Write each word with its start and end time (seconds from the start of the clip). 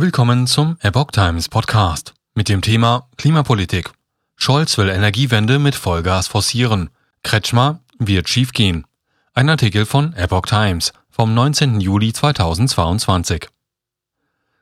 Willkommen 0.00 0.46
zum 0.46 0.76
Epoch 0.80 1.10
Times 1.10 1.48
Podcast 1.48 2.14
mit 2.36 2.48
dem 2.48 2.62
Thema 2.62 3.08
Klimapolitik. 3.16 3.90
Scholz 4.36 4.78
will 4.78 4.90
Energiewende 4.90 5.58
mit 5.58 5.74
Vollgas 5.74 6.28
forcieren. 6.28 6.90
Kretschmer 7.24 7.80
wird 7.98 8.28
schiefgehen. 8.28 8.86
Ein 9.34 9.50
Artikel 9.50 9.86
von 9.86 10.12
Epoch 10.12 10.46
Times 10.46 10.92
vom 11.10 11.34
19. 11.34 11.80
Juli 11.80 12.12
2022. 12.12 13.48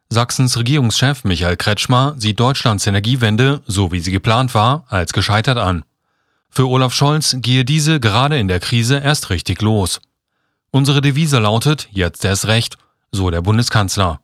Sachsens 0.08 0.56
Regierungschef 0.56 1.24
Michael 1.24 1.58
Kretschmer 1.58 2.14
sieht 2.16 2.40
Deutschlands 2.40 2.86
Energiewende, 2.86 3.60
so 3.66 3.92
wie 3.92 4.00
sie 4.00 4.12
geplant 4.12 4.54
war, 4.54 4.86
als 4.88 5.12
gescheitert 5.12 5.58
an. 5.58 5.84
Für 6.48 6.66
Olaf 6.66 6.94
Scholz 6.94 7.36
gehe 7.40 7.66
diese 7.66 8.00
gerade 8.00 8.38
in 8.38 8.48
der 8.48 8.60
Krise 8.60 9.00
erst 9.00 9.28
richtig 9.28 9.60
los. 9.60 10.00
Unsere 10.70 11.02
Devise 11.02 11.40
lautet 11.40 11.88
jetzt 11.92 12.24
erst 12.24 12.46
recht, 12.46 12.78
so 13.12 13.28
der 13.28 13.42
Bundeskanzler 13.42 14.20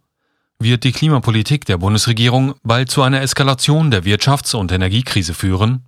wird 0.63 0.85
die 0.85 0.93
Klimapolitik 0.93 1.65
der 1.65 1.79
Bundesregierung 1.79 2.55
bald 2.63 2.91
zu 2.91 3.03
einer 3.03 3.23
Eskalation 3.23 3.91
der 3.91 4.05
Wirtschafts- 4.05 4.55
und 4.55 4.73
Energiekrise 4.73 5.35
führen? 5.35 5.85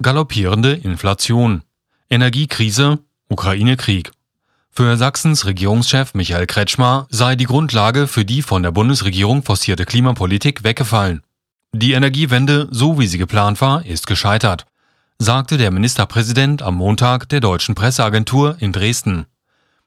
Galoppierende 0.00 0.72
Inflation, 0.72 1.62
Energiekrise, 2.10 2.98
Ukraine-Krieg. 3.28 4.10
Für 4.70 4.96
Sachsens 4.96 5.44
Regierungschef 5.44 6.14
Michael 6.14 6.46
Kretschmer 6.46 7.06
sei 7.10 7.36
die 7.36 7.44
Grundlage 7.44 8.06
für 8.06 8.24
die 8.24 8.42
von 8.42 8.62
der 8.62 8.70
Bundesregierung 8.70 9.42
forcierte 9.42 9.84
Klimapolitik 9.84 10.64
weggefallen. 10.64 11.22
Die 11.74 11.92
Energiewende, 11.92 12.68
so 12.70 12.98
wie 12.98 13.06
sie 13.06 13.18
geplant 13.18 13.60
war, 13.60 13.84
ist 13.84 14.06
gescheitert, 14.06 14.66
sagte 15.18 15.56
der 15.56 15.70
Ministerpräsident 15.70 16.62
am 16.62 16.76
Montag 16.76 17.28
der 17.28 17.40
deutschen 17.40 17.74
Presseagentur 17.74 18.56
in 18.60 18.72
Dresden. 18.72 19.26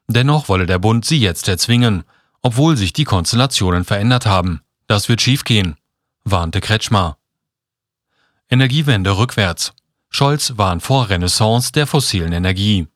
Dennoch 0.08 0.48
wolle 0.48 0.66
der 0.66 0.78
Bund 0.78 1.04
sie 1.04 1.18
jetzt 1.18 1.48
erzwingen, 1.48 2.04
obwohl 2.46 2.76
sich 2.76 2.92
die 2.92 3.02
Konstellationen 3.02 3.84
verändert 3.84 4.24
haben. 4.24 4.60
Das 4.86 5.08
wird 5.08 5.20
schiefgehen, 5.20 5.74
warnte 6.22 6.60
Kretschmer. 6.60 7.16
Energiewende 8.48 9.18
rückwärts. 9.18 9.72
Scholz 10.10 10.52
warnt 10.56 10.84
vor 10.84 11.10
Renaissance 11.10 11.72
der 11.72 11.88
fossilen 11.88 12.32
Energie. 12.32 12.86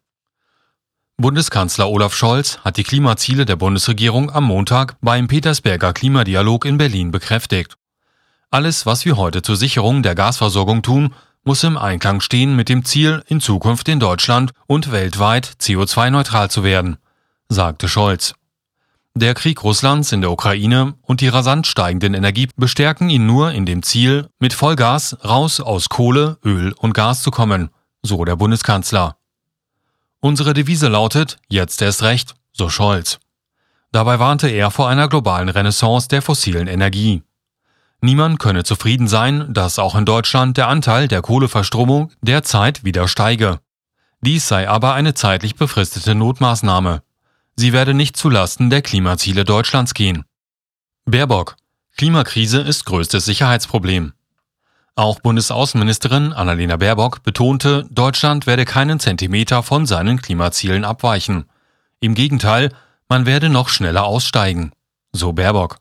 Bundeskanzler 1.17 1.91
Olaf 1.91 2.15
Scholz 2.15 2.59
hat 2.59 2.77
die 2.77 2.85
Klimaziele 2.85 3.45
der 3.45 3.57
Bundesregierung 3.57 4.31
am 4.31 4.45
Montag 4.45 4.97
beim 5.01 5.27
Petersberger 5.27 5.95
Klimadialog 5.95 6.65
in 6.65 6.79
Berlin 6.79 7.11
bekräftigt. 7.11 7.77
Alles, 8.53 8.87
was 8.87 9.05
wir 9.05 9.17
heute 9.17 9.43
zur 9.43 9.57
Sicherung 9.57 10.05
der 10.05 10.15
Gasversorgung 10.15 10.83
tun, 10.83 11.13
muss 11.43 11.65
im 11.65 11.77
Einklang 11.77 12.21
stehen 12.21 12.55
mit 12.55 12.69
dem 12.69 12.85
Ziel, 12.85 13.25
in 13.27 13.41
Zukunft 13.41 13.89
in 13.89 13.99
Deutschland 13.99 14.53
und 14.69 14.93
weltweit 14.93 15.57
CO2-neutral 15.61 16.53
zu 16.53 16.63
werden, 16.63 16.99
sagte 17.49 17.89
Scholz. 17.89 18.35
Der 19.21 19.35
Krieg 19.35 19.63
Russlands 19.63 20.13
in 20.13 20.23
der 20.23 20.31
Ukraine 20.31 20.95
und 21.03 21.21
die 21.21 21.29
rasant 21.29 21.67
steigenden 21.67 22.15
Energie 22.15 22.49
bestärken 22.57 23.11
ihn 23.11 23.27
nur 23.27 23.53
in 23.53 23.67
dem 23.67 23.83
Ziel, 23.83 24.31
mit 24.39 24.55
Vollgas 24.55 25.15
raus 25.23 25.61
aus 25.61 25.91
Kohle, 25.91 26.39
Öl 26.43 26.73
und 26.73 26.95
Gas 26.95 27.23
zu 27.23 27.31
kommen, 27.31 27.69
so 28.03 28.25
der 28.25 28.37
Bundeskanzler. 28.37 29.19
Unsere 30.21 30.55
Devise 30.55 30.89
lautet 30.89 31.37
jetzt 31.51 31.83
erst 31.83 32.03
recht, 32.03 32.35
so 32.51 32.71
Scholz. 32.71 33.19
Dabei 33.93 34.19
warnte 34.21 34.49
er 34.49 34.71
vor 34.71 34.89
einer 34.89 35.07
globalen 35.07 35.51
Renaissance 35.51 36.09
der 36.09 36.23
fossilen 36.23 36.67
Energie. 36.67 37.23
Niemand 38.01 38.39
könne 38.39 38.65
zufrieden 38.65 39.07
sein, 39.07 39.53
dass 39.53 39.79
auch 39.79 39.97
in 39.97 40.07
Deutschland 40.07 40.57
der 40.57 40.69
Anteil 40.69 41.09
der 41.09 41.21
Kohleverstromung 41.21 42.11
derzeit 42.23 42.85
wieder 42.85 43.07
steige. 43.07 43.61
Dies 44.23 44.49
sei 44.49 44.67
aber 44.67 44.95
eine 44.95 45.13
zeitlich 45.13 45.57
befristete 45.57 46.15
Notmaßnahme. 46.15 47.03
Sie 47.61 47.75
werde 47.75 47.93
nicht 47.93 48.17
zulasten 48.17 48.71
der 48.71 48.81
Klimaziele 48.81 49.45
Deutschlands 49.45 49.93
gehen. 49.93 50.25
Baerbock. 51.05 51.57
Klimakrise 51.99 52.63
ist 52.63 52.87
größtes 52.87 53.27
Sicherheitsproblem. 53.27 54.15
Auch 54.95 55.21
Bundesaußenministerin 55.21 56.33
Annalena 56.33 56.79
Baerbock 56.79 57.23
betonte, 57.23 57.87
Deutschland 57.91 58.47
werde 58.47 58.65
keinen 58.65 58.99
Zentimeter 58.99 59.63
von 59.63 59.85
seinen 59.85 60.23
Klimazielen 60.23 60.87
abweichen. 60.87 61.51
Im 62.01 62.15
Gegenteil, 62.15 62.73
man 63.11 63.27
werde 63.27 63.51
noch 63.51 63.69
schneller 63.69 64.05
aussteigen. 64.05 64.73
So 65.13 65.35
Baerbock. 65.35 65.77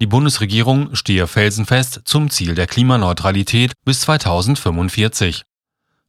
Die 0.00 0.06
Bundesregierung 0.06 0.94
stehe 0.94 1.26
felsenfest 1.26 2.00
zum 2.06 2.30
Ziel 2.30 2.54
der 2.54 2.66
Klimaneutralität 2.66 3.74
bis 3.84 4.00
2045. 4.00 5.44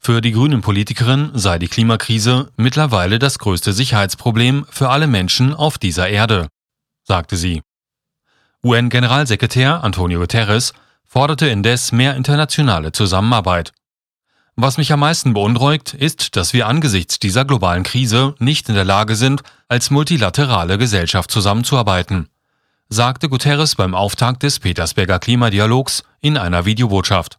Für 0.06 0.20
die 0.20 0.34
grünen 0.34 0.60
Politikerin 0.60 1.32
sei 1.34 1.58
die 1.60 1.70
Klimakrise 1.70 2.52
mittlerweile 2.58 3.20
das 3.20 3.40
größte 3.40 3.72
Sicherheitsproblem 3.72 4.66
für 4.70 4.90
alle 4.90 5.08
Menschen 5.08 5.54
auf 5.54 5.78
dieser 5.78 6.10
Erde, 6.10 6.50
sagte 7.06 7.38
sie. 7.38 7.62
UN-Generalsekretär 8.66 9.82
Antonio 9.82 10.20
Guterres 10.20 10.74
forderte 11.06 11.48
indes 11.48 11.94
mehr 11.94 12.18
internationale 12.18 12.92
Zusammenarbeit. 12.92 13.72
Was 14.58 14.78
mich 14.78 14.92
am 14.92 15.00
meisten 15.00 15.34
beunruhigt, 15.34 15.94
ist, 15.94 16.36
dass 16.36 16.52
wir 16.52 16.68
angesichts 16.68 17.18
dieser 17.18 17.46
globalen 17.46 17.84
Krise 17.84 18.36
nicht 18.40 18.68
in 18.68 18.76
der 18.76 18.84
Lage 18.84 19.16
sind, 19.16 19.42
als 19.70 19.90
multilaterale 19.90 20.78
Gesellschaft 20.78 21.32
zusammenzuarbeiten, 21.32 22.28
sagte 22.90 23.30
Guterres 23.30 23.76
beim 23.76 23.96
Auftakt 23.96 24.44
des 24.44 24.60
Petersberger 24.60 25.20
Klimadialogs 25.20 26.04
in 26.20 26.38
einer 26.38 26.66
Videobotschaft. 26.66 27.38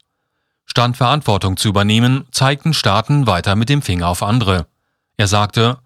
Stand 0.77 0.97
Verantwortung 0.97 1.57
zu 1.57 1.69
übernehmen, 1.69 2.25
zeigten 2.33 2.75
Staaten 2.75 3.29
weiter 3.29 3.55
mit 3.55 3.69
dem 3.69 3.81
Finger 3.81 4.09
auf 4.09 4.25
andere. 4.25 4.67
Er 5.17 5.29
sagte, 5.29 5.79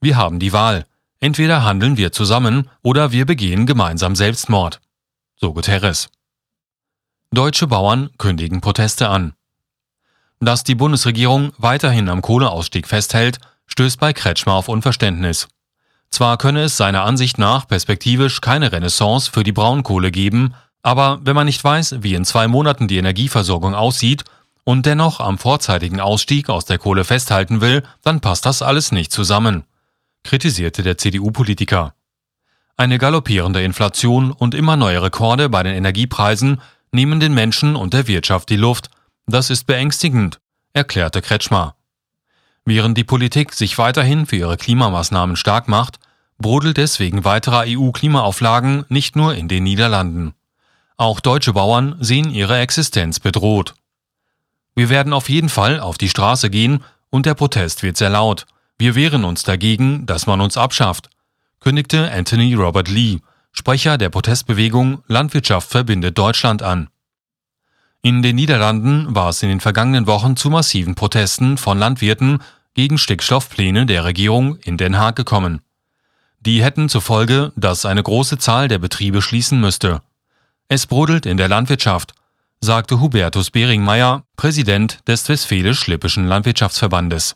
wir 0.00 0.16
haben 0.16 0.38
die 0.38 0.52
Wahl. 0.52 0.86
Entweder 1.18 1.64
handeln 1.64 1.96
wir 1.96 2.12
zusammen 2.12 2.70
oder 2.80 3.10
wir 3.10 3.26
begehen 3.26 3.66
gemeinsam 3.66 4.14
Selbstmord. 4.14 4.80
So 5.34 5.52
Guterres. 5.52 6.10
Deutsche 7.32 7.66
Bauern 7.66 8.10
kündigen 8.18 8.60
Proteste 8.60 9.08
an. 9.08 9.32
Dass 10.38 10.62
die 10.62 10.76
Bundesregierung 10.76 11.52
weiterhin 11.58 12.08
am 12.08 12.22
Kohleausstieg 12.22 12.86
festhält, 12.86 13.40
stößt 13.66 13.98
bei 13.98 14.12
Kretschmer 14.12 14.52
auf 14.52 14.68
Unverständnis. 14.68 15.48
Zwar 16.08 16.38
könne 16.38 16.62
es 16.62 16.76
seiner 16.76 17.02
Ansicht 17.02 17.38
nach 17.38 17.66
perspektivisch 17.66 18.40
keine 18.40 18.70
Renaissance 18.70 19.28
für 19.28 19.42
die 19.42 19.50
Braunkohle 19.50 20.12
geben, 20.12 20.54
aber 20.82 21.20
wenn 21.22 21.36
man 21.36 21.46
nicht 21.46 21.62
weiß, 21.62 21.96
wie 22.00 22.14
in 22.14 22.24
zwei 22.24 22.48
Monaten 22.48 22.88
die 22.88 22.96
Energieversorgung 22.96 23.74
aussieht 23.74 24.24
und 24.64 24.86
dennoch 24.86 25.20
am 25.20 25.38
vorzeitigen 25.38 26.00
Ausstieg 26.00 26.48
aus 26.48 26.64
der 26.64 26.78
Kohle 26.78 27.04
festhalten 27.04 27.60
will, 27.60 27.82
dann 28.02 28.20
passt 28.20 28.46
das 28.46 28.62
alles 28.62 28.92
nicht 28.92 29.12
zusammen, 29.12 29.64
kritisierte 30.24 30.82
der 30.82 30.98
CDU-Politiker. 30.98 31.94
Eine 32.76 32.98
galoppierende 32.98 33.62
Inflation 33.62 34.32
und 34.32 34.54
immer 34.54 34.76
neue 34.76 35.02
Rekorde 35.02 35.50
bei 35.50 35.62
den 35.62 35.74
Energiepreisen 35.74 36.62
nehmen 36.92 37.20
den 37.20 37.34
Menschen 37.34 37.76
und 37.76 37.92
der 37.92 38.06
Wirtschaft 38.06 38.48
die 38.48 38.56
Luft. 38.56 38.88
Das 39.26 39.50
ist 39.50 39.66
beängstigend, 39.66 40.40
erklärte 40.72 41.20
Kretschmer. 41.20 41.76
Während 42.64 42.96
die 42.96 43.04
Politik 43.04 43.52
sich 43.52 43.76
weiterhin 43.78 44.26
für 44.26 44.36
ihre 44.36 44.56
Klimamaßnahmen 44.56 45.36
stark 45.36 45.68
macht, 45.68 45.98
brodelt 46.38 46.78
es 46.78 47.00
wegen 47.00 47.24
weiterer 47.24 47.64
EU-Klimaauflagen 47.66 48.86
nicht 48.88 49.14
nur 49.14 49.34
in 49.34 49.48
den 49.48 49.64
Niederlanden. 49.64 50.34
Auch 51.00 51.20
deutsche 51.20 51.54
Bauern 51.54 51.96
sehen 51.98 52.30
ihre 52.30 52.58
Existenz 52.58 53.20
bedroht. 53.20 53.74
Wir 54.74 54.90
werden 54.90 55.14
auf 55.14 55.30
jeden 55.30 55.48
Fall 55.48 55.80
auf 55.80 55.96
die 55.96 56.10
Straße 56.10 56.50
gehen 56.50 56.84
und 57.08 57.24
der 57.24 57.32
Protest 57.32 57.82
wird 57.82 57.96
sehr 57.96 58.10
laut. 58.10 58.44
Wir 58.76 58.94
wehren 58.94 59.24
uns 59.24 59.42
dagegen, 59.42 60.04
dass 60.04 60.26
man 60.26 60.42
uns 60.42 60.58
abschafft, 60.58 61.08
kündigte 61.58 62.12
Anthony 62.12 62.52
Robert 62.52 62.88
Lee, 62.88 63.20
Sprecher 63.50 63.96
der 63.96 64.10
Protestbewegung 64.10 65.02
Landwirtschaft 65.06 65.70
verbindet 65.70 66.18
Deutschland 66.18 66.62
an. 66.62 66.90
In 68.02 68.20
den 68.20 68.36
Niederlanden 68.36 69.14
war 69.14 69.30
es 69.30 69.42
in 69.42 69.48
den 69.48 69.60
vergangenen 69.60 70.06
Wochen 70.06 70.36
zu 70.36 70.50
massiven 70.50 70.96
Protesten 70.96 71.56
von 71.56 71.78
Landwirten 71.78 72.42
gegen 72.74 72.98
Stickstoffpläne 72.98 73.86
der 73.86 74.04
Regierung 74.04 74.56
in 74.56 74.76
Den 74.76 74.98
Haag 74.98 75.16
gekommen. 75.16 75.62
Die 76.40 76.62
hätten 76.62 76.90
zur 76.90 77.00
Folge, 77.00 77.52
dass 77.56 77.86
eine 77.86 78.02
große 78.02 78.36
Zahl 78.36 78.68
der 78.68 78.78
Betriebe 78.78 79.22
schließen 79.22 79.62
müsste. 79.62 80.02
Es 80.72 80.86
brodelt 80.86 81.26
in 81.26 81.36
der 81.36 81.48
Landwirtschaft, 81.48 82.12
sagte 82.60 83.00
Hubertus 83.00 83.50
Beringmeier, 83.50 84.22
Präsident 84.36 85.00
des 85.08 85.28
Westfälisch-Lippischen 85.28 86.28
Landwirtschaftsverbandes. 86.28 87.34